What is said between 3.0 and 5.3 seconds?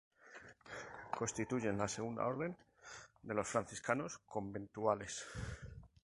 de los franciscanos conventuales.